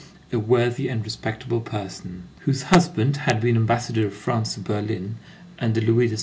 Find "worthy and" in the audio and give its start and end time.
0.39-1.03